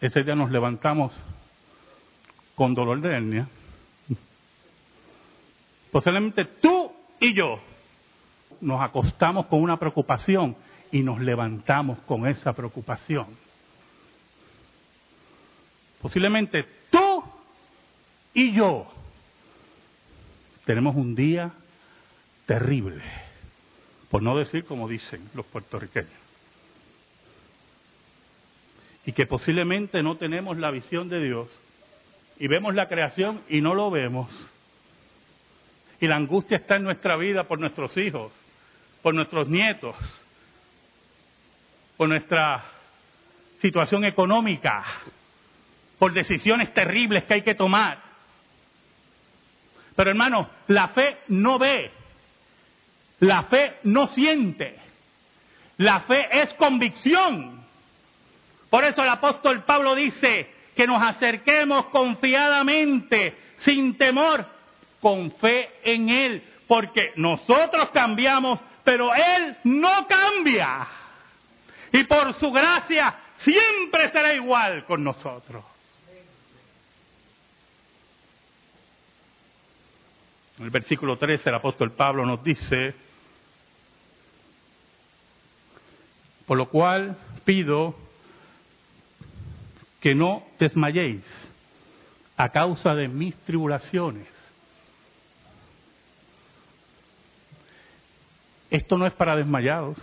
ese 0.00 0.22
día 0.22 0.34
nos 0.34 0.50
levantamos 0.50 1.12
con 2.54 2.74
dolor 2.74 3.00
de 3.02 3.14
hernia. 3.14 3.48
Posiblemente 5.92 6.46
tú 6.46 6.90
y 7.20 7.34
yo 7.34 7.60
nos 8.62 8.80
acostamos 8.80 9.46
con 9.46 9.60
una 9.60 9.76
preocupación 9.76 10.56
y 10.90 11.02
nos 11.02 11.20
levantamos 11.20 11.98
con 12.00 12.26
esa 12.26 12.54
preocupación. 12.54 13.26
Posiblemente 16.00 16.64
tú 16.90 17.22
y 18.32 18.52
yo 18.52 18.86
tenemos 20.64 20.96
un 20.96 21.14
día 21.14 21.52
terrible, 22.46 23.02
por 24.10 24.22
no 24.22 24.36
decir 24.38 24.64
como 24.64 24.88
dicen 24.88 25.28
los 25.34 25.44
puertorriqueños. 25.44 26.27
Y 29.08 29.12
que 29.12 29.24
posiblemente 29.24 30.02
no 30.02 30.18
tenemos 30.18 30.58
la 30.58 30.70
visión 30.70 31.08
de 31.08 31.24
Dios 31.24 31.48
y 32.38 32.46
vemos 32.46 32.74
la 32.74 32.88
creación 32.88 33.40
y 33.48 33.62
no 33.62 33.72
lo 33.72 33.90
vemos. 33.90 34.28
Y 35.98 36.06
la 36.06 36.16
angustia 36.16 36.58
está 36.58 36.76
en 36.76 36.82
nuestra 36.82 37.16
vida 37.16 37.44
por 37.44 37.58
nuestros 37.58 37.96
hijos, 37.96 38.34
por 39.00 39.14
nuestros 39.14 39.48
nietos, 39.48 39.96
por 41.96 42.10
nuestra 42.10 42.62
situación 43.62 44.04
económica, 44.04 44.84
por 45.98 46.12
decisiones 46.12 46.74
terribles 46.74 47.24
que 47.24 47.32
hay 47.32 47.42
que 47.42 47.54
tomar. 47.54 48.02
Pero 49.96 50.10
hermano, 50.10 50.50
la 50.66 50.88
fe 50.88 51.20
no 51.28 51.58
ve, 51.58 51.90
la 53.20 53.44
fe 53.44 53.78
no 53.84 54.08
siente, 54.08 54.76
la 55.78 56.00
fe 56.00 56.28
es 56.30 56.52
convicción. 56.52 57.66
Por 58.70 58.84
eso 58.84 59.02
el 59.02 59.08
apóstol 59.08 59.64
Pablo 59.64 59.94
dice 59.94 60.50
que 60.76 60.86
nos 60.86 61.02
acerquemos 61.02 61.86
confiadamente, 61.86 63.36
sin 63.60 63.96
temor, 63.96 64.46
con 65.00 65.32
fe 65.32 65.70
en 65.82 66.08
Él, 66.08 66.42
porque 66.66 67.12
nosotros 67.16 67.90
cambiamos, 67.90 68.60
pero 68.84 69.14
Él 69.14 69.56
no 69.64 70.06
cambia. 70.06 70.86
Y 71.92 72.04
por 72.04 72.34
su 72.34 72.50
gracia 72.52 73.18
siempre 73.38 74.10
será 74.10 74.34
igual 74.34 74.84
con 74.84 75.02
nosotros. 75.02 75.64
En 80.58 80.64
el 80.64 80.70
versículo 80.70 81.16
13 81.16 81.48
el 81.48 81.54
apóstol 81.54 81.92
Pablo 81.92 82.26
nos 82.26 82.42
dice, 82.42 82.94
por 86.46 86.58
lo 86.58 86.68
cual 86.68 87.16
pido 87.44 88.07
que 90.00 90.14
no 90.14 90.44
desmayéis 90.58 91.24
a 92.36 92.50
causa 92.50 92.94
de 92.94 93.08
mis 93.08 93.34
tribulaciones. 93.44 94.26
Esto 98.70 98.98
no 98.98 99.06
es 99.06 99.12
para 99.12 99.34
desmayados. 99.34 99.98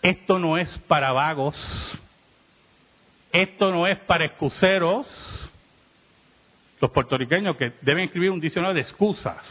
Esto 0.00 0.38
no 0.38 0.56
es 0.56 0.78
para 0.80 1.12
vagos. 1.12 2.00
Esto 3.32 3.70
no 3.70 3.86
es 3.86 3.98
para 3.98 4.24
excuseros 4.24 5.50
los 6.80 6.90
puertorriqueños 6.92 7.56
que 7.56 7.72
deben 7.82 8.04
escribir 8.04 8.30
un 8.30 8.40
diccionario 8.40 8.74
de 8.74 8.82
excusas. 8.82 9.44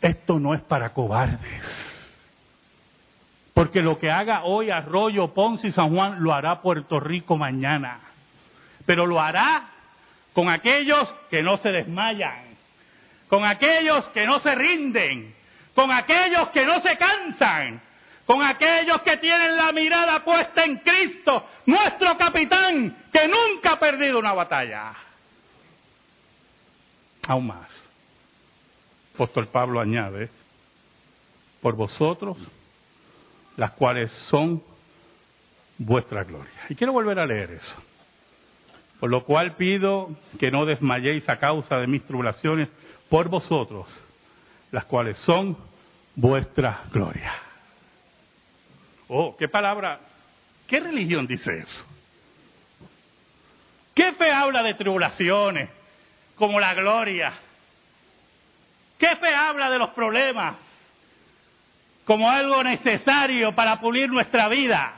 Esto 0.00 0.38
no 0.38 0.54
es 0.54 0.60
para 0.62 0.92
cobardes. 0.92 1.85
Porque 3.56 3.80
lo 3.80 3.98
que 3.98 4.10
haga 4.10 4.44
hoy 4.44 4.68
Arroyo, 4.68 5.32
Ponce 5.32 5.68
y 5.68 5.72
San 5.72 5.88
Juan 5.88 6.22
lo 6.22 6.34
hará 6.34 6.60
Puerto 6.60 7.00
Rico 7.00 7.38
mañana. 7.38 8.00
Pero 8.84 9.06
lo 9.06 9.18
hará 9.18 9.70
con 10.34 10.50
aquellos 10.50 11.10
que 11.30 11.42
no 11.42 11.56
se 11.56 11.70
desmayan, 11.70 12.54
con 13.28 13.46
aquellos 13.46 14.10
que 14.10 14.26
no 14.26 14.40
se 14.40 14.54
rinden, 14.54 15.34
con 15.74 15.90
aquellos 15.90 16.50
que 16.50 16.66
no 16.66 16.82
se 16.82 16.98
cansan, 16.98 17.80
con 18.26 18.42
aquellos 18.42 19.00
que 19.00 19.16
tienen 19.16 19.56
la 19.56 19.72
mirada 19.72 20.22
puesta 20.22 20.62
en 20.62 20.76
Cristo, 20.80 21.48
nuestro 21.64 22.18
capitán, 22.18 22.94
que 23.10 23.26
nunca 23.26 23.72
ha 23.72 23.78
perdido 23.78 24.18
una 24.18 24.34
batalla 24.34 24.92
aún 27.26 27.46
más. 27.46 27.70
Apóstol 29.14 29.48
Pablo 29.48 29.80
añade, 29.80 30.28
por 31.62 31.74
vosotros, 31.74 32.36
las 33.56 33.72
cuales 33.72 34.10
son 34.28 34.62
vuestra 35.78 36.24
gloria. 36.24 36.52
Y 36.68 36.74
quiero 36.74 36.92
volver 36.92 37.18
a 37.18 37.26
leer 37.26 37.52
eso. 37.52 37.82
Por 39.00 39.10
lo 39.10 39.24
cual 39.24 39.56
pido 39.56 40.10
que 40.38 40.50
no 40.50 40.64
desmayéis 40.64 41.28
a 41.28 41.38
causa 41.38 41.76
de 41.76 41.86
mis 41.86 42.02
tribulaciones 42.04 42.68
por 43.08 43.28
vosotros, 43.28 43.86
las 44.70 44.84
cuales 44.84 45.18
son 45.18 45.56
vuestra 46.14 46.84
gloria. 46.92 47.32
Oh, 49.08 49.36
qué 49.36 49.48
palabra, 49.48 50.00
qué 50.66 50.80
religión 50.80 51.26
dice 51.26 51.58
eso. 51.58 51.84
¿Qué 53.94 54.12
fe 54.12 54.30
habla 54.30 54.62
de 54.62 54.74
tribulaciones, 54.74 55.70
como 56.36 56.60
la 56.60 56.74
gloria. 56.74 57.32
¿Qué 58.98 59.16
fe 59.16 59.34
habla 59.34 59.70
de 59.70 59.78
los 59.78 59.90
problemas 59.90 60.56
como 62.06 62.30
algo 62.30 62.62
necesario 62.62 63.54
para 63.54 63.80
pulir 63.80 64.08
nuestra 64.08 64.48
vida? 64.48 64.94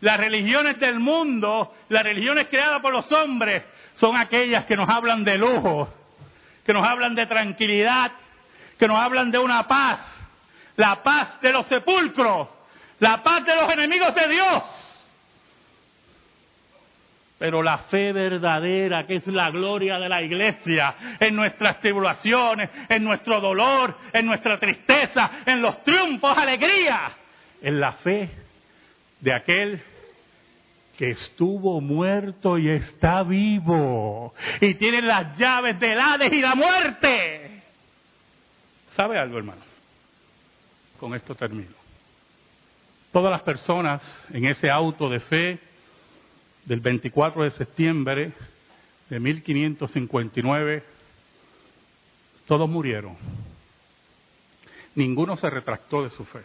Las 0.00 0.18
religiones 0.18 0.78
del 0.80 0.98
mundo, 0.98 1.74
las 1.88 2.02
religiones 2.02 2.48
creadas 2.48 2.80
por 2.80 2.92
los 2.92 3.10
hombres, 3.12 3.62
son 3.94 4.16
aquellas 4.16 4.64
que 4.64 4.76
nos 4.76 4.88
hablan 4.88 5.22
de 5.22 5.38
lujo, 5.38 5.88
que 6.66 6.72
nos 6.72 6.86
hablan 6.86 7.14
de 7.14 7.26
tranquilidad, 7.26 8.10
que 8.78 8.88
nos 8.88 8.98
hablan 8.98 9.30
de 9.30 9.38
una 9.38 9.68
paz, 9.68 10.00
la 10.76 11.02
paz 11.02 11.40
de 11.40 11.52
los 11.52 11.66
sepulcros, 11.66 12.48
la 12.98 13.22
paz 13.22 13.44
de 13.44 13.54
los 13.54 13.72
enemigos 13.72 14.14
de 14.14 14.28
Dios. 14.28 14.62
Pero 17.40 17.62
la 17.62 17.78
fe 17.78 18.12
verdadera, 18.12 19.06
que 19.06 19.16
es 19.16 19.26
la 19.26 19.50
gloria 19.50 19.98
de 19.98 20.10
la 20.10 20.20
iglesia, 20.20 21.16
en 21.18 21.34
nuestras 21.34 21.80
tribulaciones, 21.80 22.68
en 22.86 23.02
nuestro 23.02 23.40
dolor, 23.40 23.96
en 24.12 24.26
nuestra 24.26 24.60
tristeza, 24.60 25.40
en 25.46 25.62
los 25.62 25.82
triunfos, 25.82 26.36
alegría, 26.36 27.12
en 27.62 27.80
la 27.80 27.92
fe 27.92 28.28
de 29.20 29.32
aquel 29.32 29.82
que 30.98 31.12
estuvo 31.12 31.80
muerto 31.80 32.58
y 32.58 32.68
está 32.68 33.22
vivo 33.22 34.34
y 34.60 34.74
tiene 34.74 35.00
las 35.00 35.34
llaves 35.38 35.80
del 35.80 35.98
Hades 35.98 36.30
y 36.34 36.42
la 36.42 36.54
muerte. 36.54 37.62
¿Sabe 38.94 39.18
algo, 39.18 39.38
hermano? 39.38 39.62
Con 40.98 41.14
esto 41.14 41.34
termino. 41.34 41.72
Todas 43.12 43.30
las 43.30 43.40
personas 43.40 44.02
en 44.30 44.44
ese 44.44 44.68
auto 44.68 45.08
de 45.08 45.20
fe 45.20 45.69
del 46.64 46.80
24 46.80 47.44
de 47.44 47.50
septiembre 47.52 48.32
de 49.08 49.20
1559, 49.20 50.84
todos 52.46 52.68
murieron. 52.68 53.16
Ninguno 54.94 55.36
se 55.36 55.48
retractó 55.48 56.04
de 56.04 56.10
su 56.10 56.24
fe. 56.24 56.40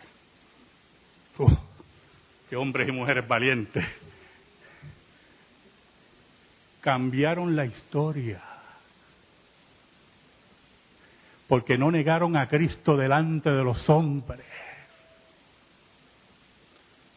qué 2.50 2.56
hombres 2.56 2.88
y 2.88 2.92
mujeres 2.92 3.28
valientes. 3.28 3.86
Cambiaron 6.82 7.56
la 7.56 7.66
historia. 7.66 8.42
Porque 11.48 11.78
no 11.78 11.92
negaron 11.92 12.38
a 12.38 12.48
Cristo 12.48 12.98
delante 12.98 13.52
de 13.52 13.64
los 13.64 13.90
hombres. 13.90 14.46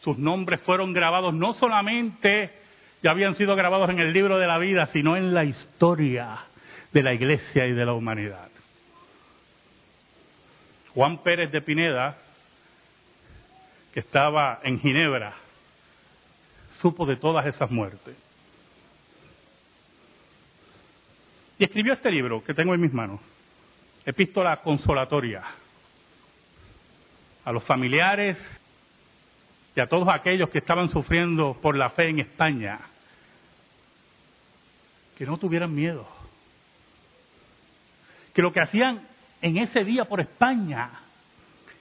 Sus 0.01 0.17
nombres 0.17 0.61
fueron 0.61 0.93
grabados 0.93 1.33
no 1.33 1.53
solamente 1.53 2.58
ya 3.01 3.11
habían 3.11 3.35
sido 3.35 3.55
grabados 3.55 3.89
en 3.89 3.99
el 3.99 4.13
libro 4.13 4.37
de 4.37 4.47
la 4.47 4.57
vida, 4.57 4.87
sino 4.87 5.15
en 5.15 5.33
la 5.33 5.45
historia 5.45 6.39
de 6.91 7.03
la 7.03 7.13
iglesia 7.13 7.65
y 7.67 7.73
de 7.73 7.85
la 7.85 7.93
humanidad. 7.93 8.49
Juan 10.93 11.19
Pérez 11.19 11.51
de 11.51 11.61
Pineda, 11.61 12.17
que 13.93 14.01
estaba 14.01 14.59
en 14.63 14.79
Ginebra, 14.79 15.33
supo 16.73 17.05
de 17.05 17.15
todas 17.15 17.45
esas 17.45 17.69
muertes. 17.71 18.15
Y 21.57 21.63
escribió 21.63 21.93
este 21.93 22.11
libro 22.11 22.43
que 22.43 22.53
tengo 22.53 22.73
en 22.73 22.81
mis 22.81 22.93
manos, 22.93 23.19
Epístola 24.05 24.57
Consolatoria, 24.57 25.43
a 27.45 27.51
los 27.51 27.63
familiares 27.63 28.37
y 29.75 29.79
a 29.79 29.87
todos 29.87 30.07
aquellos 30.09 30.49
que 30.49 30.59
estaban 30.59 30.89
sufriendo 30.89 31.57
por 31.61 31.75
la 31.75 31.89
fe 31.91 32.09
en 32.09 32.19
España, 32.19 32.79
que 35.17 35.25
no 35.25 35.37
tuvieran 35.37 35.73
miedo, 35.73 36.07
que 38.33 38.41
lo 38.41 38.51
que 38.51 38.61
hacían 38.61 39.07
en 39.41 39.57
ese 39.57 39.83
día 39.83 40.05
por 40.05 40.19
España 40.19 40.91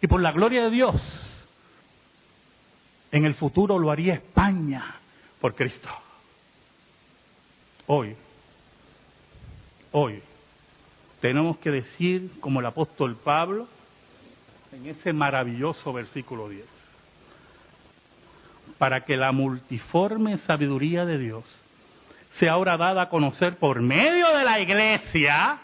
y 0.00 0.06
por 0.06 0.20
la 0.20 0.32
gloria 0.32 0.64
de 0.64 0.70
Dios, 0.70 1.46
en 3.10 3.24
el 3.24 3.34
futuro 3.34 3.78
lo 3.78 3.90
haría 3.90 4.14
España 4.14 4.96
por 5.40 5.54
Cristo. 5.54 5.88
Hoy, 7.86 8.14
hoy, 9.92 10.22
tenemos 11.20 11.56
que 11.58 11.70
decir, 11.70 12.38
como 12.40 12.60
el 12.60 12.66
apóstol 12.66 13.16
Pablo, 13.16 13.66
en 14.72 14.86
ese 14.86 15.12
maravilloso 15.12 15.92
versículo 15.92 16.48
10, 16.48 16.66
para 18.78 19.04
que 19.04 19.16
la 19.16 19.32
multiforme 19.32 20.38
sabiduría 20.38 21.04
de 21.04 21.18
Dios 21.18 21.44
sea 22.32 22.52
ahora 22.52 22.76
dada 22.76 23.02
a 23.02 23.08
conocer 23.08 23.56
por 23.56 23.80
medio 23.80 24.36
de 24.36 24.44
la 24.44 24.60
iglesia, 24.60 25.58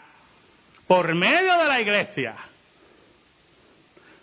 por 0.87 1.13
medio 1.13 1.57
de 1.57 1.67
la 1.67 1.79
iglesia, 1.79 2.35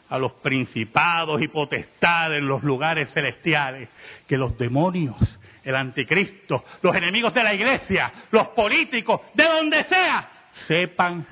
a 0.09 0.18
los 0.18 0.33
principados 0.33 1.40
y 1.40 1.49
potestades 1.49 2.38
en 2.38 2.47
los 2.47 2.62
lugares 2.62 3.11
celestiales, 3.12 3.88
que 4.27 4.37
los 4.37 4.59
demonios, 4.59 5.38
el 5.64 5.75
anticristo, 5.75 6.64
los 6.83 6.95
enemigos 6.95 7.33
de 7.33 7.42
la 7.42 7.55
iglesia, 7.55 8.12
los 8.31 8.49
políticos, 8.49 9.23
de 9.33 9.45
donde 9.45 9.85
sea, 9.85 10.29
sepan 10.66 11.27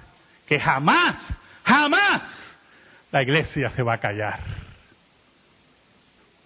que 0.46 0.58
jamás, 0.58 1.16
jamás 1.62 2.22
la 3.12 3.22
iglesia 3.22 3.70
se 3.70 3.82
va 3.82 3.94
a 3.94 3.98
callar. 3.98 4.69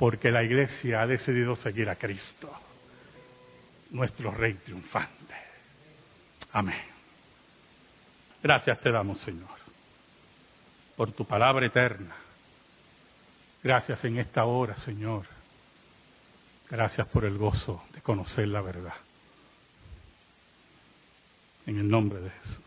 Porque 0.05 0.31
la 0.31 0.43
iglesia 0.43 1.01
ha 1.01 1.07
decidido 1.07 1.57
seguir 1.57 1.89
a 1.89 1.97
Cristo, 1.97 2.53
nuestro 3.89 4.31
Rey 4.33 4.53
triunfante. 4.53 5.35
Amén. 6.53 6.83
Gracias 8.43 8.79
te 8.81 8.93
damos, 8.93 9.19
Señor, 9.23 9.49
por 10.95 11.13
tu 11.13 11.25
palabra 11.25 11.65
eterna. 11.65 12.15
Gracias 13.63 14.05
en 14.05 14.19
esta 14.19 14.45
hora, 14.45 14.77
Señor. 14.81 15.25
Gracias 16.69 17.09
por 17.09 17.25
el 17.25 17.39
gozo 17.39 17.83
de 17.95 18.03
conocer 18.03 18.49
la 18.49 18.61
verdad. 18.61 18.97
En 21.65 21.79
el 21.79 21.89
nombre 21.89 22.21
de 22.21 22.29
Jesús. 22.29 22.65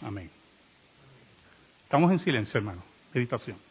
Amén. 0.00 0.30
Estamos 1.82 2.10
en 2.12 2.18
silencio, 2.20 2.56
hermano. 2.56 2.82
Meditación. 3.12 3.67